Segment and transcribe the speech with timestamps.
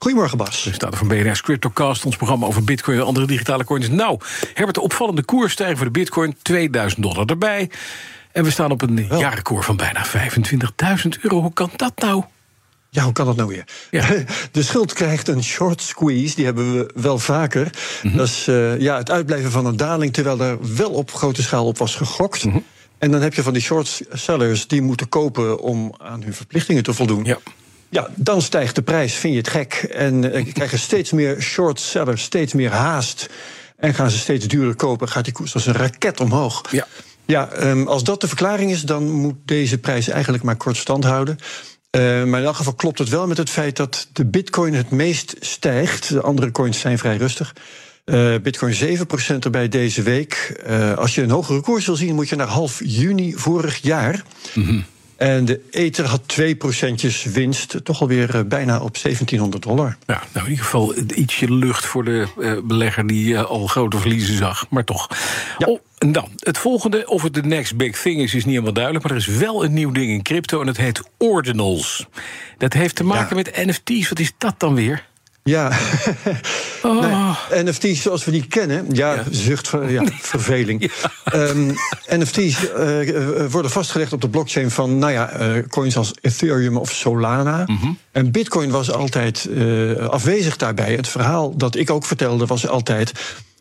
[0.00, 0.66] Goedemorgen Bas.
[0.66, 3.88] Er van BNR's CryptoCast, ons programma over bitcoin en andere digitale coins.
[3.88, 4.20] Nou,
[4.54, 7.70] Herbert, de opvallende koersstijging voor de bitcoin, 2000 dollar erbij.
[8.32, 11.40] En we staan op een jaarrecord van bijna 25.000 euro.
[11.40, 12.24] Hoe kan dat nou?
[12.90, 13.64] Ja, hoe kan dat nou weer?
[13.90, 14.06] Ja.
[14.52, 17.70] De schuld krijgt een short squeeze, die hebben we wel vaker.
[18.02, 18.16] Mhm.
[18.16, 21.66] Dat is eh, ja, het uitblijven van een daling, terwijl er wel op grote schaal
[21.66, 22.44] op was gegokt.
[22.44, 22.58] Mhm.
[22.98, 26.82] En dan heb je van die short sellers die moeten kopen om aan hun verplichtingen
[26.82, 27.24] te voldoen.
[27.24, 27.38] Ja.
[27.88, 29.72] Ja, dan stijgt de prijs, vind je het gek.
[29.90, 33.28] En eh, krijgen steeds meer short sellers, steeds meer haast.
[33.76, 36.62] En gaan ze steeds duurder kopen, gaat die koers als een raket omhoog.
[36.70, 36.86] Ja.
[37.24, 41.04] Ja, ehm, als dat de verklaring is, dan moet deze prijs eigenlijk maar kort stand
[41.04, 41.38] houden.
[41.90, 44.90] Eh, maar in elk geval klopt het wel met het feit dat de bitcoin het
[44.90, 46.08] meest stijgt.
[46.08, 47.54] De andere coins zijn vrij rustig.
[48.04, 50.60] Eh, bitcoin 7% erbij deze week.
[50.64, 54.22] Eh, als je een hogere koers wil zien, moet je naar half juni vorig jaar.
[55.18, 59.96] En de Ether had 2% winst, toch alweer eh, bijna op 1700 dollar.
[60.06, 63.98] Ja, nou in ieder geval ietsje lucht voor de eh, belegger die eh, al grote
[63.98, 64.66] verliezen zag.
[64.70, 65.08] Maar toch.
[65.58, 65.66] Ja.
[65.66, 68.72] Oh, en dan, het volgende, of het de next big thing is, is niet helemaal
[68.72, 69.04] duidelijk.
[69.04, 72.06] Maar er is wel een nieuw ding in crypto en dat heet ordinals.
[72.58, 73.42] Dat heeft te maken Ja.
[73.42, 74.08] met NFT's.
[74.08, 75.07] Wat is dat dan weer?
[75.48, 75.72] Ja,
[76.82, 77.00] Oh.
[77.50, 79.24] Nee, NFT's zoals we die kennen, ja, Ja.
[79.30, 80.90] zucht, ver- ja, verveling.
[81.24, 81.70] Ehm,
[82.06, 86.76] NFT's eh, eh, worden vastgelegd op de blockchain van nou ja, eh, coins als Ethereum
[86.76, 87.66] of Solana.
[88.12, 89.48] En Bitcoin was altijd
[90.08, 90.92] afwezig daarbij.
[90.94, 93.12] Het verhaal dat ik ook vertelde was altijd.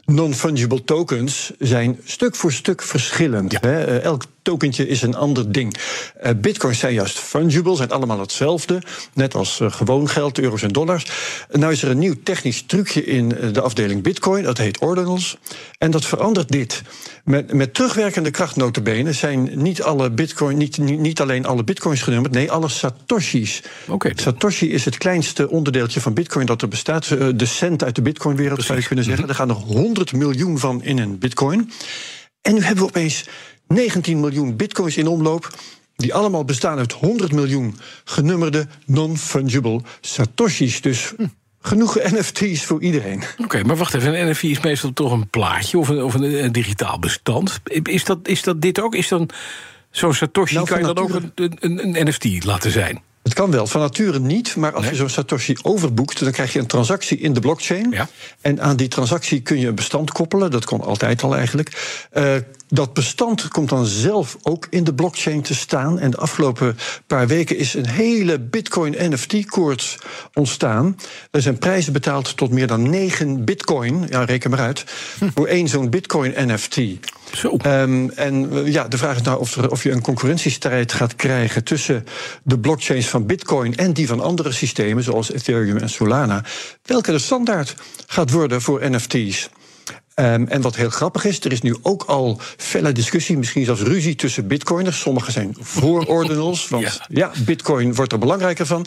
[0.06, 3.58] Non-fungible tokens zijn stuk voor stuk verschillend.
[3.62, 4.00] Hè?
[4.00, 5.76] Elk tokentje is een ander ding.
[6.20, 8.82] Eh, bitcoins zijn juist fungible, zijn allemaal hetzelfde.
[9.14, 11.06] Net als eh, gewoon geld, euro's en dollars.
[11.50, 14.44] En nou is er een nieuw technisch trucje in eh, de afdeling bitcoin.
[14.44, 15.38] Dat heet ordinals.
[15.78, 16.82] En dat verandert dit.
[17.24, 22.02] Met, met terugwerkende kracht notabene zijn niet, alle bitcoin, niet, niet, niet alleen alle bitcoins
[22.02, 22.34] genummerd...
[22.34, 23.64] nee, alle satoshis.
[23.88, 24.12] Oké.
[24.16, 27.08] Satoshi is het kleinste onderdeeltje van bitcoin dat er bestaat.
[27.36, 29.28] De cent uit de bitcoinwereld zou je kunnen zeggen.
[29.30, 31.72] Er gaan er 100 miljoen van in een bitcoin.
[32.42, 33.26] En nu hebben we opeens
[33.68, 35.50] 19 miljoen bitcoins in omloop...
[35.96, 40.82] die allemaal bestaan uit 100 miljoen genummerde non-fungible satoshis.
[40.82, 41.14] Dus
[41.62, 43.24] genoeg NFT's voor iedereen.
[43.38, 44.20] Oké, maar wacht even.
[44.22, 47.60] Een NFT is meestal toch een plaatje of een, of een, een digitaal bestand.
[47.84, 48.96] Is dat, is dat dit ook?
[48.96, 49.30] Is dan
[49.92, 53.02] zo'n Satoshi, Nou, kan je dan ook een, een, een NFT laten zijn?
[53.24, 54.56] Het kan wel, van nature niet.
[54.56, 54.92] Maar als Nee.
[54.92, 57.92] je zo'n Satoshi overboekt, dan krijg je een transactie in de blockchain.
[57.92, 58.08] Ja.
[58.42, 60.52] En aan die transactie kun je een bestand koppelen.
[60.52, 62.06] Dat kon altijd al eigenlijk.
[62.12, 62.36] Eh,
[62.68, 66.00] dat bestand komt dan zelf ook in de blockchain te staan.
[66.00, 69.98] En de afgelopen paar weken is een hele Bitcoin NFT-koorts
[70.34, 70.98] ontstaan.
[71.32, 74.06] Er zijn prijzen betaald tot meer dan 9 Bitcoin.
[74.10, 74.84] Ja, reken maar uit.
[75.36, 76.78] Voor één zo'n Bitcoin NFT.
[77.34, 77.58] Zo.
[77.58, 81.16] Ehm, en eh, ja, de vraag is nou of, er, of je een concurrentiestrijd gaat
[81.16, 82.06] krijgen tussen
[82.44, 86.44] de blockchains van Bitcoin en die van andere systemen, zoals Ethereum en Solana.
[86.84, 87.76] Welke de standaard
[88.08, 89.50] gaat worden voor NFT's.
[90.18, 93.82] Ehm, en wat heel grappig is, er is nu ook al felle discussie, misschien zelfs
[93.82, 95.00] ruzie tussen bitcoiners.
[95.00, 97.06] Sommigen zijn voor ordinals, want Ja.
[97.08, 97.32] ja.
[97.46, 98.86] bitcoin wordt er belangrijker van.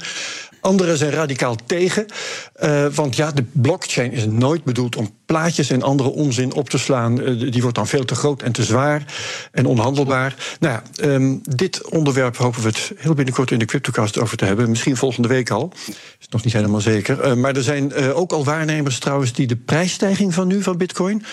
[0.60, 2.06] Anderen zijn radicaal tegen,
[2.52, 6.78] eh, want ja, de blockchain is nooit bedoeld om plaatjes en andere onzin op te
[6.78, 7.22] slaan.
[7.22, 9.04] Eh, die wordt dan veel te groot en te zwaar
[9.52, 10.34] en onhandelbaar.
[10.60, 14.44] Nou ja, ehm, dit onderwerp hopen we het heel binnenkort in de CryptoCast over te
[14.44, 14.70] hebben.
[14.70, 15.72] Misschien volgende week al.
[16.20, 17.20] Is nog niet helemaal zeker.
[17.20, 21.24] Eh, maar er zijn ook al waarnemers trouwens die de prijsstijging van nu van Bitcoin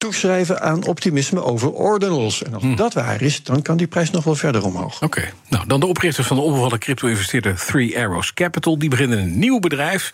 [0.00, 2.42] toeschrijven aan optimisme over ordinals.
[2.42, 5.02] En als dat waar is, dan kan die prijs nog wel verder omhoog.
[5.02, 8.78] Oké, nou dan de oprichters van de onbevallen crypto-investeerder Three Arrows Capital.
[8.78, 10.10] Die beginnen een nieuw bedrijf.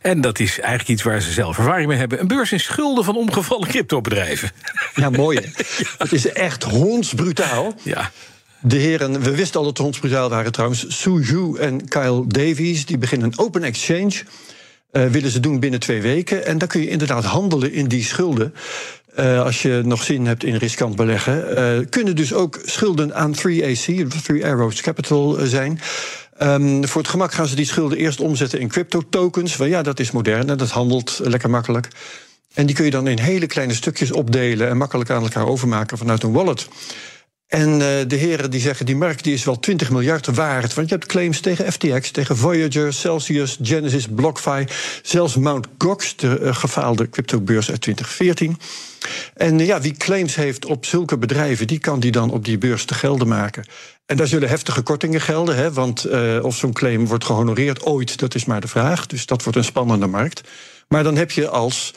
[0.00, 2.20] En dat is eigenlijk iets waar ze zelf ervaring mee hebben.
[2.20, 4.50] Een beurs in schulden van omgevallen cryptobedrijven.
[4.94, 5.38] Ja, mooi.
[5.38, 5.62] hè?
[6.04, 7.74] Het is echt hondsbrutaal.
[7.82, 8.10] Ja,
[8.60, 11.00] De heren, we wisten al dat de hondsbrutaal waren trouwens.
[11.00, 14.22] Su en Kyle Davies, die beginnen een open exchange.
[14.90, 16.46] Eh, willen ze doen binnen twee weken.
[16.46, 18.54] En dan kun je inderdaad handelen in die schulden.
[19.14, 21.56] Eh, als je nog zin hebt in riskant beleggen.
[21.56, 25.80] Eh, kunnen dus ook schulden aan 3AC, Three Arrows Capital, zijn.
[26.36, 29.56] Ehm, voor het gemak gaan ze die schulden eerst omzetten in crypto-tokens.
[29.56, 31.88] Want ja, dat is modern en dat handelt lekker makkelijk.
[32.54, 35.98] En die kun je dan in hele kleine stukjes opdelen en makkelijk aan elkaar overmaken
[35.98, 36.68] vanuit een wallet.
[37.48, 40.74] En uh, de heren die zeggen die markt die is wel 20 miljard waard.
[40.74, 44.64] Want je hebt claims tegen FTX, tegen Voyager, Celsius, Genesis, BlockFi.
[45.02, 45.66] Zelfs Mt.
[45.78, 48.58] Gox, de uh, gefaalde cryptobeurs uit 2014.
[49.34, 52.58] En uh, ja, wie claims heeft op zulke bedrijven, die kan die dan op die
[52.58, 53.64] beurs te gelden maken.
[54.06, 56.06] En daar zullen heftige kortingen gelden, hè, want
[56.42, 59.06] of zo'n claim wordt gehonoreerd ooit, dat is maar de vraag.
[59.06, 60.40] Dus dat wordt een spannende markt.
[60.88, 61.94] Maar dan heb je als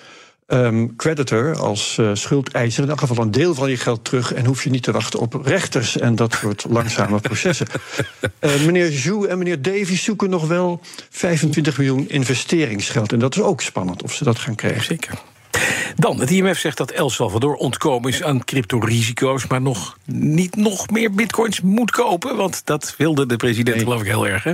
[0.54, 4.34] um, creditor, als uh, schuldeiser, in elk geval een deel van je geld terug.
[4.34, 7.68] En hoef je niet te wachten op rechters en dat soort langzame processen.
[8.40, 13.12] Uh, meneer Jou en meneer Davies zoeken nog wel 25 miljoen investeringsgeld.
[13.12, 14.84] En dat is ook spannend of ze dat gaan krijgen.
[14.84, 15.14] Zeker.
[15.96, 20.90] Dan, het IMF zegt dat El Salvador ontkomen is aan cryptorisico's, maar nog niet nog
[20.90, 22.36] meer bitcoins moet kopen.
[22.36, 23.86] Want dat wilde de president, nee.
[23.86, 24.44] geloof ik, heel erg.
[24.44, 24.54] Hè?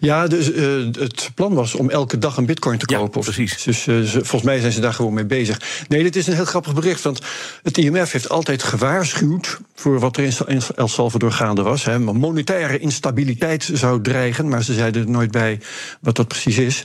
[0.00, 3.20] Ja, dus, uh, het plan was om elke dag een bitcoin te kopen.
[3.20, 3.62] Ja, precies.
[3.62, 5.84] Dus uh, ze, volgens mij zijn ze daar gewoon mee bezig.
[5.88, 7.02] Nee, dit is een heel grappig bericht.
[7.02, 7.20] Want
[7.62, 11.84] het IMF heeft altijd gewaarschuwd voor wat er in El Salvador gaande was.
[11.84, 11.98] Hè.
[11.98, 15.60] Monetaire instabiliteit zou dreigen, maar ze zeiden er nooit bij
[16.00, 16.84] wat dat precies is.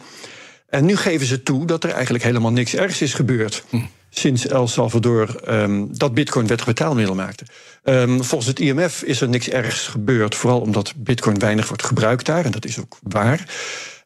[0.69, 3.63] En nu geven ze toe dat er eigenlijk helemaal niks ergs is gebeurd.
[3.69, 3.77] Hm
[4.19, 7.43] sinds El Salvador um, dat bitcoin wettig betaalmiddel maakte.
[7.83, 12.25] Um, volgens het IMF is er niks ergs gebeurd, vooral omdat bitcoin weinig wordt gebruikt
[12.25, 13.39] daar, en dat is ook waar.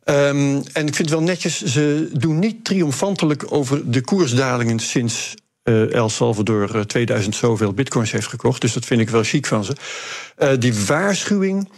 [0.06, 5.36] Um, en ik vind het wel netjes, ze doen niet triomfantelijk over de koersdalingen sinds
[5.64, 8.62] uh, El Salvador uh, 2000 zoveel bitcoins heeft gekocht.
[8.62, 9.74] Dus dat vind ik wel chic van ze.
[10.40, 11.70] Uh, die waarschuwing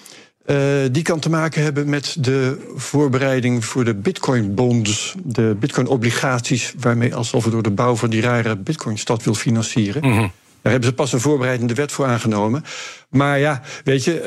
[0.45, 0.57] uh,
[0.91, 7.23] die kan te maken hebben met de voorbereiding voor de Bitcoin-bonds, de Bitcoin-obligaties, waarmee El
[7.23, 10.03] Salvador de bouw van die rare Bitcoin-stad wil financieren.
[10.03, 10.31] -hmm.
[10.61, 12.63] Daar hebben ze pas een voorbereidende wet voor aangenomen.
[13.09, 14.23] Maar ja, weet je,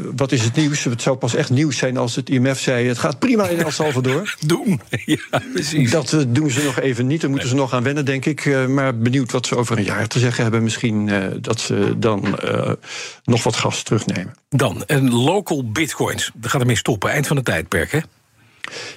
[0.00, 0.84] uh, wat is het nieuws?
[0.84, 2.88] Het zou pas echt nieuws zijn als het IMF zei...
[2.88, 4.34] het gaat prima in El Salvador.
[4.46, 5.90] doen, ja, precies.
[5.90, 7.20] Dat uh, doen ze nog even niet.
[7.20, 7.56] Daar moeten nee.
[7.56, 8.44] ze nog aan wennen, denk ik.
[8.44, 10.62] Uh, maar benieuwd wat ze over een jaar te zeggen hebben.
[10.62, 12.38] Misschien dat ze dan
[13.24, 14.34] nog wat gas terugnemen.
[14.48, 16.30] Dan, een local bitcoins.
[16.34, 18.00] Dat gaat ermee stoppen, eind van het tijdperk, hè?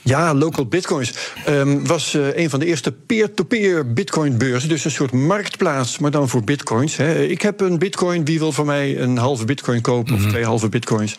[0.01, 1.13] Ja, Local Bitcoins
[1.48, 4.69] um, was uh, een van de eerste peer-to-peer bitcoin-beurzen.
[4.69, 6.98] Dus een soort marktplaats, maar dan voor bitcoins.
[6.98, 7.24] Hè.
[7.24, 10.13] Ik heb een bitcoin, wie wil van mij een halve bitcoin kopen...
[10.13, 10.25] Mm -hmm.
[10.25, 11.16] of twee halve bitcoins?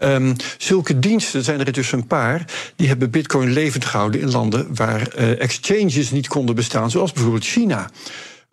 [0.00, 2.44] Um, zulke diensten, zijn er dus een paar,
[2.76, 7.44] die hebben bitcoin levend gehouden in landen waar uh, exchanges niet konden bestaan, zoals bijvoorbeeld
[7.44, 7.90] China.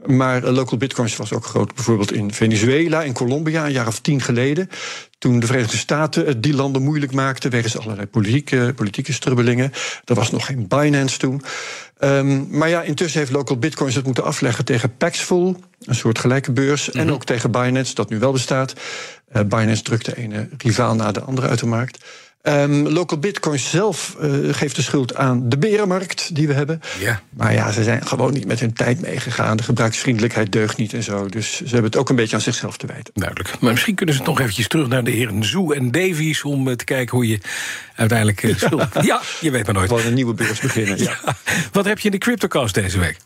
[0.06, 4.22] Maar local bitcoins was ook groot, bijvoorbeeld in Venezuela, in Colombia, een jaar of tien
[4.22, 4.69] geleden.
[5.18, 9.72] Toen de Verenigde Staten het die landen moeilijk maakten wegens allerlei politieke, politieke strubbelingen.
[10.06, 11.42] Er was nog geen Binance toen.
[12.00, 16.51] Um, maar ja, intussen heeft local bitcoins het moeten afleggen tegen Paxful, een soort gelijke
[16.51, 16.88] beurs.
[16.88, 17.01] Mm -hmm.
[17.01, 18.74] En ook tegen Binance, dat nu wel bestaat.
[19.36, 22.06] Uh, Binance drukt de ene rivaal na de andere uit de markt.
[22.48, 26.81] Um, local Bitcoins zelf uh, geeft de schuld aan de berenmarkt die we hebben.
[27.00, 27.22] Ja.
[27.30, 29.57] Maar ja, ze zijn gewoon niet met hun tijd meegegaan.
[29.57, 31.28] De gebruiksvriendelijkheid deugt niet en zo.
[31.28, 33.13] Dus ze hebben het ook een beetje aan zichzelf te wijten.
[33.13, 33.60] Duidelijk.
[33.60, 36.44] Maar misschien kunnen ze nog eventjes terug naar de heren Zoe en Davies...
[36.44, 37.40] om uh, te kijken hoe je
[37.95, 38.89] uiteindelijk uh, schuld...
[38.94, 39.01] Ja.
[39.13, 39.89] ja, je weet maar nooit.
[39.89, 40.98] Gewoon een nieuwe beurs beginnen.
[41.04, 41.18] ja.
[41.25, 41.36] ja.
[41.72, 43.18] Wat heb je in de CryptoCast deze week?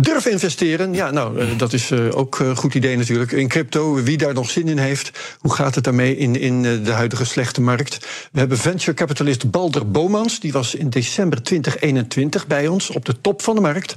[0.00, 3.32] Durf investeren, ja, nou, dat is uh, ook een goed idee natuurlijk.
[3.32, 5.10] In crypto, wie daar nog zin in heeft.
[5.38, 8.06] Hoe gaat het daarmee in, in de huidige slechte markt?
[8.32, 10.40] We hebben venture capitalist Balder Bomans.
[10.40, 13.94] Die was in december 2021 bij ons op de top van de markt.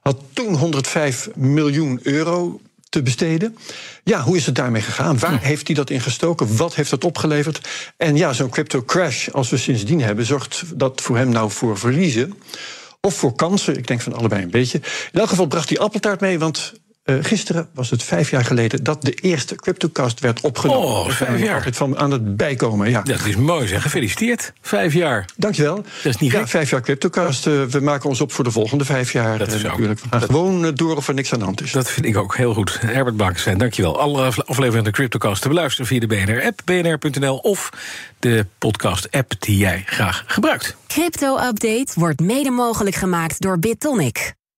[0.00, 3.56] Had toen 105 miljoen euro te besteden.
[4.04, 5.18] Ja, hoe is het daarmee gegaan?
[5.18, 5.44] Waar hm.
[5.44, 6.56] heeft hij dat in gestoken?
[6.56, 7.68] Wat heeft dat opgeleverd?
[7.96, 11.78] En ja, zo'n crypto crash, als we sindsdien hebben, zorgt dat voor hem nou voor
[11.78, 12.34] verliezen
[13.06, 13.76] of voor kansen.
[13.76, 14.78] Ik denk van allebei een beetje.
[15.12, 16.72] In elk geval bracht hij appeltaart mee, want
[17.04, 20.88] uh, gisteren was het vijf jaar geleden dat de eerste CryptoCast werd opgenomen.
[20.88, 21.54] Oh, vijf jaar.
[21.54, 23.02] Altijd van aan het bijkomen, ja.
[23.02, 23.82] Dat is mooi zeg.
[23.82, 24.52] Gefeliciteerd.
[24.60, 25.24] Vijf jaar.
[25.36, 25.74] Dankjewel.
[25.74, 26.48] Dat is niet ja, gek.
[26.48, 27.46] vijf jaar CryptoCast.
[27.46, 29.38] Uh, we maken ons op voor de volgende vijf jaar.
[29.38, 30.00] Dat is uh, natuurlijk.
[30.00, 31.72] We gaan dat, gewoon door of er niks aan de hand is.
[31.72, 32.78] Dat vind ik ook heel goed.
[32.80, 34.00] Herbert Bankestein, dankjewel.
[34.00, 37.70] Alle afleveringen van de CryptoCast te beluisteren via de BNR-app, bnr.nl of
[38.18, 40.76] de podcast-app die jij graag gebruikt.
[40.86, 44.34] Crypto-update wordt mede mogelijk gemaakt door BitTonic.